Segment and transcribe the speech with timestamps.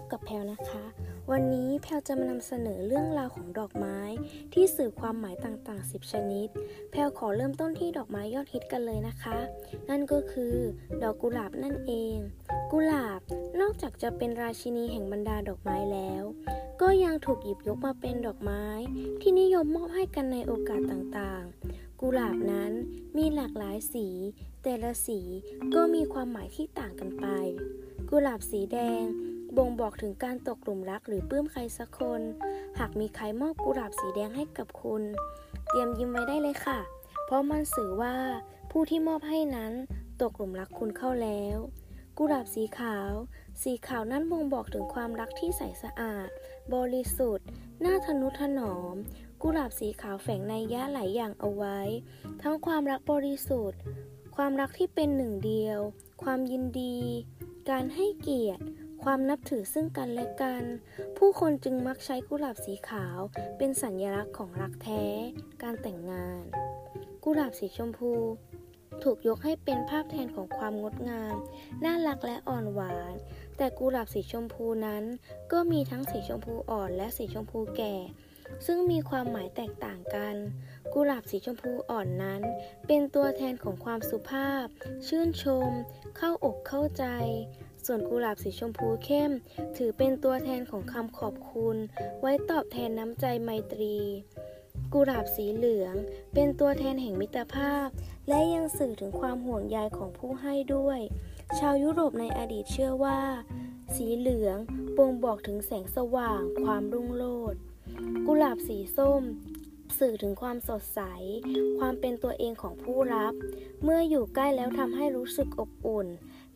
[0.00, 0.84] บกับแพลนะคะ
[1.30, 3.98] วันนี้แพลจะมานำเสนอเรื่องราวของดอกไม้
[4.52, 6.48] ที่สื่อความหมายต่างๆ 10 ชนิด
[6.90, 9.38] แพลขอเริ่มต้นที่ดอกไม้ยอดฮิตกันเลยนะคะ
[9.88, 10.54] นั่นก็คือ
[11.02, 12.16] ดอกกุหลาบนั่นเอง
[12.72, 13.20] กุหลาบ
[13.60, 16.22] นอกจากจะเป็นราชินีแห่งบรรดาดอกไม้แล้ว
[16.80, 18.64] ก็ยังถูกหยิบยกมาเป็นดอกไม้
[19.20, 22.72] ที่นิยมมอบให้กันในโอกาสต่างๆ กุหลาบนั้น
[23.16, 24.06] มีหลากหลายสี
[24.62, 25.20] แต่ละสี
[25.74, 27.26] ก็มีความหมายที่ต่างกันไป
[28.10, 29.04] กุหลาบสีแดง
[29.56, 32.20] บ่งบอกถึงการตกหลุมรักหรือปลื้มใครสักคน
[32.78, 35.02] หากมีใครมอบกุหลาบสีแดงให้กับคุณ
[35.68, 36.78] เตรียมยิ้มไว้ได้เลยค่ะ
[37.24, 38.16] เพราะมันสื่อว่า
[38.70, 39.72] ผู้ที่มอบให้นั้น
[40.22, 41.56] ตกหลุมรักคุณเข้าแล้ว
[42.18, 43.12] กุหลาบสีขาว
[43.62, 46.28] สีขาวนั้นบ่งบอกถึงความรักที่ใสสะอาด
[46.74, 47.46] บริสุทธิ์
[47.84, 48.94] น่าทนุถนอม
[49.42, 51.80] กุหลาบสีขาวแฝงในยะหลายอย่างเอาไว้
[52.42, 53.80] ทั้งความรักบริสุทธิ์
[54.36, 55.78] ความรักที่เป็นหนึ่งเดียว
[56.22, 56.98] ความยินดี
[57.70, 58.62] การให้เกียรติ
[59.02, 60.62] ความนับถือซึ่งกันและกัน
[61.18, 63.18] ผู้คนจึงมักใช้กุหลาบสีขาว
[63.58, 65.04] เป็นสัญลักษณ์ของรักแท้
[65.62, 66.42] การแต่งงาน
[67.24, 68.12] กุหลาบสีชมพู
[69.02, 71.36] ถูกยกให้เป็นภาพแทนของความงดงาม
[71.84, 73.14] น่ารักและอ่อนหวาน
[73.56, 75.04] แต่กุหลาบสีชมพูนั้น
[75.52, 77.94] ก็มีทั้งสีชมพูอ่อนและสีชมพูแก่
[78.66, 80.36] ซึ่งมีความหมายแตกต่างกัน
[80.92, 82.42] กุหลาบสีชมพูอ่อนนั้น
[82.86, 84.66] เป็นตัวแทนของความสุภาพ
[85.06, 85.70] ชื่นชม
[86.16, 87.04] เข้าอกเข้าใจ
[87.86, 89.30] ส่วนกุหลาบสีชมพูเข้ม
[89.76, 91.76] ถือเป็นตัวแทนของคำขอบคุณ
[92.20, 93.96] ไว้ตอบแทนน้ำใจไมตรี
[94.92, 95.94] กุหลาบสีเหลือง
[96.34, 97.88] เป็นตัวแทนแห่งมิตรภาพ
[98.28, 101.00] และยังสื่อถึงความห่วงใยของผู้ให้ด้วย
[101.58, 103.20] ชาวยุโรปในอดีตเชื่อว่า
[103.94, 104.58] สีเหลือง
[104.96, 107.60] บ่งบอกถึงแสงสว่าง ความรุ่งโรจน์
[108.26, 109.22] กุหลาบสีส้ม
[109.98, 111.00] สื่อถึงความสดใส
[111.78, 113.34] ความเป็นตัวเองของผู้รับ
[113.82, 116.08] เมื่ออยู่ใกล้แล้วทำให้รู้สึกอบอุ่น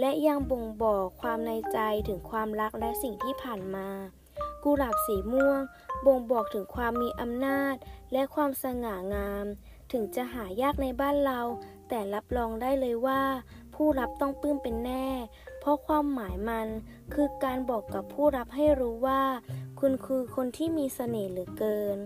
[0.00, 1.78] และยังบ่งบอกความในใจ
[2.08, 3.88] ถึงความรักและสิ่งที่ผ่านมา
[4.64, 5.60] กุหลาบสีม่วง
[6.06, 7.74] บ่งบอกถึงความมีอำนาจ
[8.12, 9.46] และความสง่างาม
[9.92, 11.40] ถึงจะหายากในบ้านเรา
[11.88, 13.22] แต่รับรองได้เลยว่า
[13.74, 15.08] ผู้รับต้องปลื้มเป็นแน่
[15.60, 16.68] เพราะความหมายมัน
[17.14, 19.22] คือการบอกกับผู้รับให้รู้ว่า
[19.80, 21.98] คุณคือคนที่มีเสน่ห์เหลือเกิน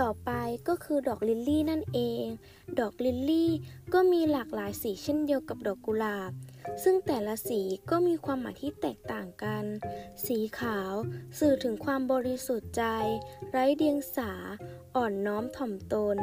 [0.00, 0.30] ต่อไป
[0.68, 2.24] ก็คือดอกลิลลี่นั่นเอง
[2.78, 3.50] ดอกลิลลี่
[3.92, 6.32] ก็มีหลากหลายสีเช่นเดียวกับดอกกุหลาบ
[6.82, 9.64] ซึ่งแต่ละสีก็มีความหมายที่แตกต่างกัน
[10.26, 10.94] สีขาว
[11.38, 12.84] สื่อถึงความบริสุทธิ์ใจ
[13.50, 14.32] ไร้เดียงสา
[14.96, 16.18] อ่อนน้อมถ่อมตน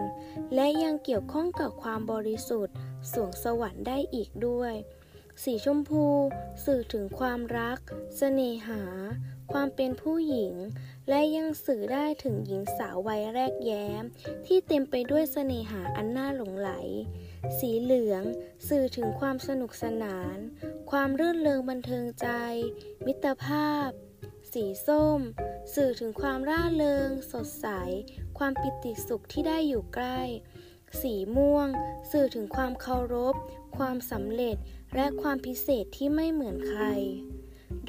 [0.56, 2.76] และยังเกี่ยวข้องกับความบริสุทธิ์
[3.12, 4.74] สวงสวรรค์ได้อีกด้วย
[5.44, 6.06] สีชมพู
[6.66, 7.80] สื่อถึงความรัก
[8.18, 8.84] เสน่หา
[9.52, 10.54] ความเป็นผู้หญิง
[11.10, 14.04] และยังสื่อได้ถึงหญิงสาววัยแรกแย้ม
[14.46, 16.72] ที่เต็มไปด้วยเสน่หาอันน่าหลงไหล
[17.60, 18.24] สีเหลือง
[18.68, 20.38] สื่อถึงความสนุกสนาน
[20.92, 22.28] ความรื่นเริงบันเทิงใจ
[23.06, 23.90] มิตรภาพ
[24.54, 25.20] สีส้ม
[25.74, 27.68] สื่อถึงความร่าเริง สดใส
[28.38, 30.22] ความปิติสุขที่ได้อยู่ใกล้
[31.02, 31.68] สีม่วง
[32.12, 33.36] สื่อถึงความเคารพ
[33.78, 34.58] ความสำเร็จ
[34.96, 36.84] และความพิเศษที่ไม่เหมือนใคร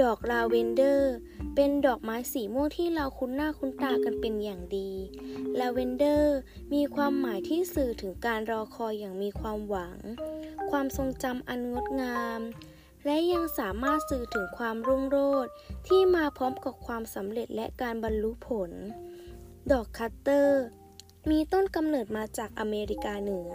[0.02, 1.14] ดอกลาเวนเดอร์
[1.54, 4.91] เป็นดอกไม้สีม่วงที่เราคุ้นหน้าคุ้นตากันเป็นอย่างดี
[5.58, 6.36] ลาเวนเดอร์
[6.74, 9.98] มีความหมายที่สื่อถึงการรอคอยอย่างมีความหวัง
[10.70, 12.41] ความทรงจำอันงดงาม
[13.04, 15.52] และยังสามารถสื่อถึงความรุ่งโรจน์
[15.86, 18.70] ที่มาพร้อมกับความสำเร็จและการบรรลุผล
[19.72, 20.64] ดอกคัตเตอร์
[21.30, 23.50] มีต้นกำเนิดมาจากอเมริกาเหนือ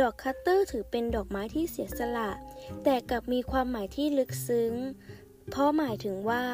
[0.00, 2.30] ดอกคัตเตอร์ถือเป็นดอกไม้ที่เสียสละ
[2.84, 4.72] แต่กลับมีความหมายที่ลึกซึ้ง
[5.50, 6.44] เพราะหมายถึงว่า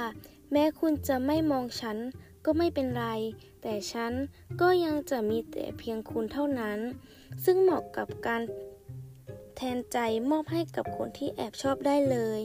[0.52, 1.98] แม้คุณจะไม่มองฉัน
[2.44, 3.06] ก็ไม่เป็นไร
[3.62, 4.12] แต่ฉัน
[4.60, 6.78] ก็ยังจะมีแต่เพียงคุณเท่านั้น
[7.44, 8.42] ซึ่งเหมาะกับการ
[9.56, 9.98] แทนใจ
[10.30, 12.40] มอบให้กับคนที่แอบชอบได้เลย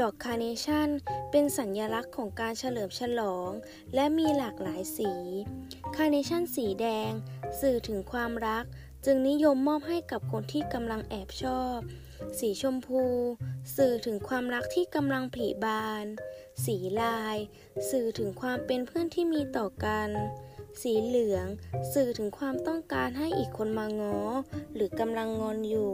[0.00, 0.88] ดอกคาร์เนชั่น
[1.30, 3.50] เป็นสัญลักษณ์ของการเฉลิมฉลอง
[3.94, 5.12] และมีหลากหลายสี
[5.96, 7.10] คาร์เนชั่นสีแดง
[7.60, 8.64] สื่อถึงความรัก
[9.04, 11.78] จึงนิยมมอบให้กับคนที่กำลังแอบชอบ
[12.38, 13.02] สีชมพู
[13.76, 16.04] สื่อถึงความรักที่กำลังผลิบาน
[16.64, 17.36] สีลาย
[17.90, 20.08] สื่อถึงความเป็นเพื่อนที่มีต่อกัน
[20.82, 21.46] สีเหลือง
[21.92, 24.20] สื่อถึงความต้องการให้อีกคนมาง้อ
[24.74, 25.92] หรือกำลังงอนอยู่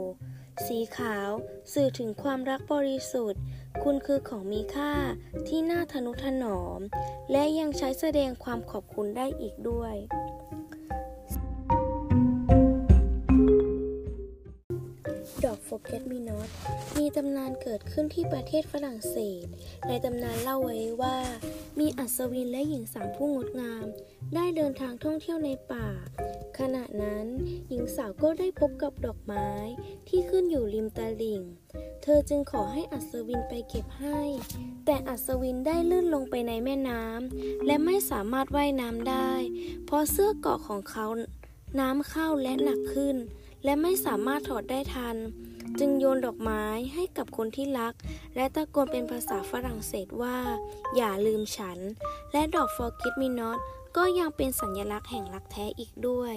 [0.67, 1.29] สีขาว
[1.73, 3.41] สื่อถึงความรักบริสุทธิ์
[3.83, 4.93] คุณคือของมีค่า
[5.47, 6.79] ที่น่าทนุถนอม
[7.31, 9.95] และยังใช้แสดงความขอบคุณได้อีกด้วย
[15.73, 16.49] ดอก Forget Me Not
[16.97, 19.45] มีตำนานเกิดขึ้นที่ประเทศฝรั่งเศส
[19.87, 21.17] ในตำนานเล่าไว้ว่า
[21.79, 23.85] มีอัศวินและหญิงสาวผู้งดงาม
[24.35, 25.87] ได้เดินทางท่องเที่ยวในป่า
[26.59, 27.25] ขณะนั้น
[27.69, 29.49] หญิงสาวก็ได้พบกับดอกไม้
[30.07, 31.41] ที่ขึ้นอยู่ริมตลิ่ง
[32.03, 34.21] เธอจึงขอให้อัศวินไปเก็บให้
[34.85, 39.31] แต่อัศวินได้ลื่นลงไปในแม่น้ำและไม่สามารถว่ายน้ำได้
[39.85, 41.05] เพราะเสื้อเกาะของเขา
[41.79, 43.15] น้ำเข้าและหนักขึ้น
[43.63, 45.17] และไม่สามารถถอดได้ทัน
[45.79, 46.63] จึงโยนดอกไม้
[46.93, 47.93] ให้กับคนที่รัก
[48.35, 50.37] และตะโกนเป็นภาษาฝรั่งเศสว่า
[50.95, 51.79] อย่าลืมฉัน
[52.31, 53.57] และดอก Forget Me Not
[53.97, 56.35] ก็ยังเป็นสัญลักษณ์แห่งรักแท้อีกด้วย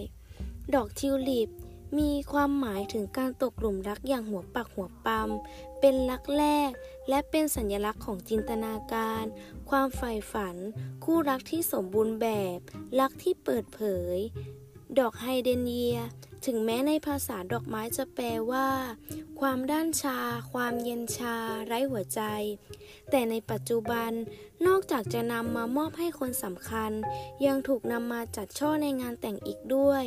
[0.75, 1.51] ดอกทิวลิป
[1.99, 5.29] มีความหมายถึงการตกหลุมรักอย่างหัวปักหัวปั๊ม
[5.81, 6.71] เป็นรักแรก
[7.09, 9.25] และเป็นสัญลักษณ์ของจินตนาการ
[9.71, 10.57] ความใฝ่ฝัน
[11.05, 12.59] คู่รักที่สมบูรณ์แบบ
[13.01, 13.81] รักที่เปิดเผ
[14.17, 14.19] ย
[14.99, 15.99] ดอกไฮเดนเยีย
[16.45, 18.69] ถึงแม้ในภาษาดอกไม้จะแปลว่า
[19.41, 20.19] ความด้านชา
[20.53, 21.37] ความเย็นชา
[21.67, 22.21] ไร้หัวใจ
[23.11, 24.11] แต่ในปัจจุบัน
[24.67, 26.91] นอกจากจะนำมามอบให้คนสำคัญ
[27.47, 30.05] ยังถูกนำมาจัดช่อในงานแต่งอีกด้วย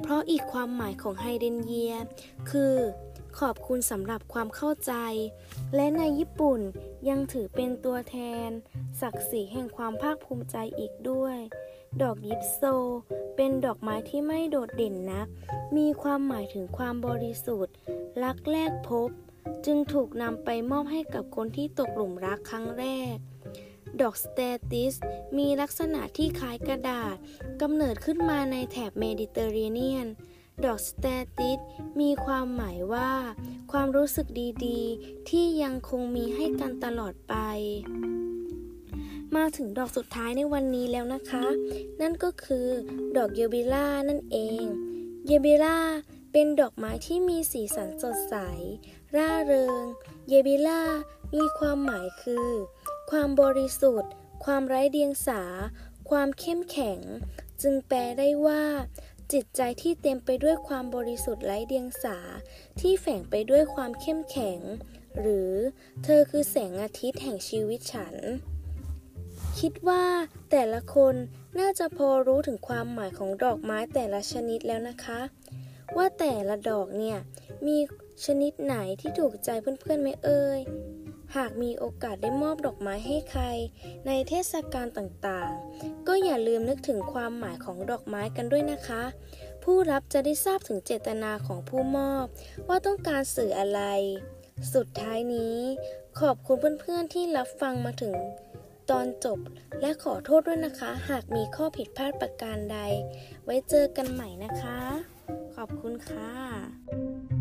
[0.00, 1.94] เพราะอีกความหมายของไฮเดนเยีย
[2.50, 2.76] คือ
[3.40, 4.92] ขอบคุณสำหรับความเข้าใจ
[5.74, 6.60] และในญี่ปุ่น
[7.08, 8.16] ยังถือเป็นตัวแท
[8.46, 8.48] น
[9.00, 11.38] ศักดิ์ศรีแห่งความภาคภูมิใจอีกด้วย
[12.02, 12.62] ดอกยิปโซ
[13.36, 15.28] เป็นดอกไม้ที่ไม่โดดเด่นนัก
[15.76, 17.74] มีความหมายถึงความบริสุทธิ์
[18.22, 19.10] รักแรกพบ
[19.66, 23.16] จึงถูกนำไปมอบให้กับคนที่ตกหลุมรักครั้งแรก
[24.00, 24.38] ดอกสเต
[24.70, 24.94] ติส
[25.38, 27.16] มีลักษณะที่คล้ายกระดาษ
[27.60, 30.06] กำเนิดขึ้นมาในแถบเมดิเตอร์เรเนียน
[30.64, 31.06] ดอกสเต
[31.38, 31.58] ติส
[32.00, 33.12] มีความหมายว่า
[33.72, 34.26] ความรู้สึก
[34.66, 37.34] ดีๆ ที่ยังคงมีให้กันตลอดไป
[39.36, 41.44] มาถึงดอกสุดท้ายในวันนี้แล้วนะคะ
[42.00, 42.66] นั่นก็คือ
[43.16, 44.64] ดอกเยบิล่านั่นเอง
[45.26, 45.78] เยบิล่า
[46.32, 48.34] เป็นดอกไม้ที่มีสีสันสดใส
[49.16, 49.82] ร่าเริง
[50.28, 50.82] เยบิล่า
[51.34, 52.48] มีความหมายคือ
[53.10, 54.12] ความบริสุทธิ์
[54.44, 55.42] ความไร้เดียงสา
[56.10, 57.00] ความเข้มแข็ง
[57.62, 58.64] จึงแปลได้ว่า
[59.32, 62.18] จิตใจที่เต็มไปด้วยความบริสุทธิ์ไร้เดียงสา
[62.80, 64.60] ที่แฝงไปด้วยความเข้มแข็ง
[65.20, 65.52] หรือ
[66.04, 68.16] เธอคือแสงอาทิตย์แห่งชีวิตฉัน
[69.60, 70.04] คิดว่า
[70.50, 71.14] แต่ละคน
[71.58, 75.20] น่าจะพอรู้ถึงความหมายของดอกไม้แต่ละชนิดแล้วนะคะ
[75.96, 77.18] ว่าแต่ละดอกเนี่ย
[77.66, 77.76] มี
[78.24, 80.60] ชนิดไหนที่ถูกใจเพื่อนๆไหมเอ่ย
[81.36, 83.44] หากมีโอกาสได้มอบดอกไม้ให้ใคร
[84.06, 89.02] ในเทศกาลต่างๆ ก็อย่าลืมนึกถึงความหมายของดอกไม้กันด้วยนะคะ
[89.62, 92.26] ผู้รับจะได้ทราบถึงเจตนาของผู้มอบ
[92.68, 93.80] ว่าต้องการสื่ออะไร
[94.74, 95.58] สุดท้ายนี้
[96.20, 98.14] ขอบคุณเพื่อนๆที่รับฟังมาถึง
[98.90, 99.38] ตอนจบ
[99.80, 102.78] และขอโทษด้วยนะคะ หากมีข้อผิดพลาดประการใด
[103.44, 104.80] ไว้เจอกันใหม่นะคะ
[105.54, 107.33] ขอบคุณค่ะ